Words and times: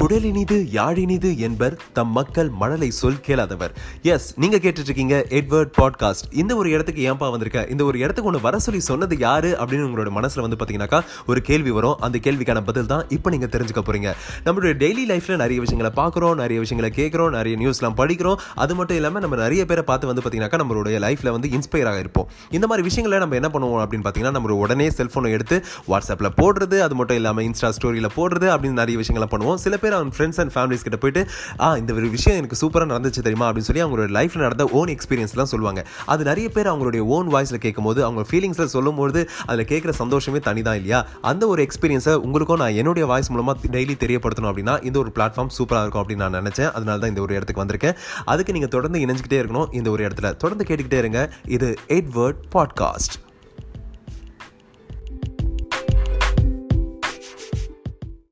புடலினிது 0.00 0.56
யாழினிது 0.76 1.30
என்பர் 1.46 1.74
தம் 1.96 2.12
மக்கள் 2.18 2.50
மழலை 2.60 2.90
சொல் 2.90 3.18
கேளாதவர். 3.20 3.72
எஸ் 4.02 4.28
நீங்க 4.42 4.56
கேட்டுட்டு 4.56 4.88
இருக்கீங்க 4.90 5.16
எட்வர்ட் 5.38 5.72
பாட்காஸ்ட் 5.78 6.26
இந்த 6.40 6.52
ஒரு 6.60 6.68
இடத்துக்கு 6.70 7.02
ஏன்பா 7.10 7.26
வந்திருக்க? 7.30 7.66
இந்த 7.72 7.84
ஒரு 7.84 7.98
இடத்துக்கு 7.98 8.30
ஒன்று 8.30 8.40
வர 8.40 8.58
சொல்லி 8.58 8.80
சொன்னது 8.80 9.18
யாரு 9.18 9.50
அப்படின்னு 9.60 9.86
உங்களோட 9.88 10.12
மனசுல 10.18 10.44
வந்து 10.44 10.58
பாத்தீங்கன்னாக்கா 10.60 11.00
ஒரு 11.26 11.40
கேள்வி 11.48 11.70
வரும். 11.70 11.96
அந்த 12.06 12.18
கேள்விக்கான 12.26 12.62
பதில் 12.68 12.86
தான் 12.86 13.04
இப்போ 13.08 13.30
நீங்க 13.30 13.48
தெரிஞ்சுக்க 13.56 13.82
போறீங்க. 13.88 14.14
நம்மளுடைய 14.46 14.74
டெய்லி 14.84 15.04
லைஃப்ல 15.12 15.36
நிறைய 15.36 15.58
விஷயங்களை 15.64 15.92
பார்க்குறோம் 16.00 16.34
நிறைய 16.42 16.58
விஷயங்களை 16.64 16.90
கேட்குறோம் 17.00 17.30
நிறைய 17.38 17.56
நியூஸ்லாம் 17.62 17.98
படிக்கிறோம். 18.00 18.38
அது 18.54 18.74
மட்டும் 18.80 18.96
இல்லாமல் 19.00 19.24
நம்ம 19.26 19.36
நிறைய 19.36 19.64
பேரை 19.72 19.84
பார்த்து 19.90 20.10
வந்து 20.12 20.24
பார்த்தீங்கன்னாக்கா 20.24 20.62
நம்மளுடைய 20.64 20.98
லைஃப்ல 21.06 21.30
வந்து 21.36 21.50
இன்ஸ்பயர் 21.58 21.90
ஆக 21.92 22.00
இருப்போம். 22.04 22.30
இந்த 22.50 22.66
மாதிரி 22.66 22.86
விஷயங்களை 22.88 23.20
நம்ம 23.24 23.38
என்ன 23.40 23.50
பண்ணுவோம் 23.56 23.84
அப்படின்னு 23.84 24.06
பார்த்தீங்கன்னா 24.08 24.34
நம்ம 24.38 24.58
உடனே 24.64 24.88
செல்ஃபோனை 25.00 25.34
எடுத்து 25.38 25.58
வாட்ஸ்அப்பில் 25.90 26.32
போடுறது 26.40 26.78
அது 26.88 26.94
மட்டும் 27.02 27.20
இல்லாமல் 27.22 27.44
இன்ஸ்டா 27.50 27.72
ஸ்டோரியில் 27.78 28.12
போடுறது 28.18 28.48
அப்படின்னு 28.56 28.82
நிறைய 28.82 28.96
விஷயங்களை 29.04 29.30
பண்ணுவோம். 29.34 29.62
சில 29.66 29.76
பேர் 29.76 29.88
அவன் 29.94 30.12
ஃப்ரெண்ட்ஸ் 30.16 30.40
அண்ட் 30.40 30.52
ஃபேமிலிஸ் 30.54 30.86
கிட்ட 30.86 30.96
போயிட்டு 30.96 31.22
ஆ 31.60 31.76
இந்த 31.76 31.92
ஒரு 31.92 32.08
விஷயம் 32.08 32.38
எனக்கு 32.38 32.58
சூப்பராக 32.62 32.88
நடந்துச்சு 32.92 33.22
தெரியுமா? 33.26 33.52
அப்படின்னு 33.52 33.68
சொல்லி 33.68 33.84
அவங்களோட 33.84 34.08
லைஃப்பில் 34.18 34.44
நடந்த 34.46 34.64
ஓன் 34.64 34.88
எக்ஸ்பீரியன்ஸ்லாம் 34.88 35.50
சொல்லுவாங்க. 35.52 35.86
அது 36.06 36.24
நிறைய 36.24 36.48
பேர் 36.48 36.66
அவங்களுடைய 36.66 36.98
ஓன் 36.98 37.28
வாய்ஸில் 37.34 37.54
கேட்கும்போது 37.54 38.04
அவங்க 38.04 38.24
ஃபீலிங்ஸில் 38.30 38.64
சொல்லும்போது 38.64 39.28
அதில் 39.46 39.64
கேட்குற 39.64 39.88
சந்தோஷமே 39.88 40.38
தனி 40.38 40.62
தான் 40.62 40.74
இல்லையா? 40.74 41.06
அந்த 41.20 41.46
ஒரு 41.46 41.66
எக்ஸ்பீரியன்ஸை 41.66 42.14
உங்களுக்கும் 42.14 42.58
நான் 42.58 42.72
என்னுடைய 42.72 43.08
வாய்ஸ் 43.08 43.30
மூலமாக 43.30 43.68
டெய்லி 43.68 43.96
தெரியப்படுத்தணும் 44.04 44.50
அப்படின்னா 44.52 44.84
இந்த 44.84 44.98
ஒரு 44.98 45.12
பிளாட்ஃபார்ம் 45.14 45.54
சூப்பராக 45.58 45.80
இருக்கும் 45.80 46.02
அப்படின்னு 46.02 46.28
நான் 46.28 46.34
நினச்சேன். 46.34 46.70
அதனால 46.70 46.98
தான் 46.98 47.08
இந்த 47.08 47.20
ஒரு 47.20 47.34
இடத்துக்கு 47.34 47.64
வந்திருக்கேன். 47.64 47.96
அதுக்கு 48.24 48.52
நீங்கள் 48.52 48.68
தொடர்ந்து 48.68 49.00
இணைஞ்சிக்கிட்டே 49.06 49.40
இருக்கணும். 49.42 49.74
இந்த 49.74 49.90
ஒரு 49.90 50.06
இடத்துல 50.06 50.36
தொடர்ந்து 50.36 50.64
கேட்டுக்கிட்டே 50.68 50.98
இருங்க. 50.98 51.32
இது 51.44 51.74
எட்வர்ட் 51.88 52.40
பாட்காஸ்ட் 52.54 53.16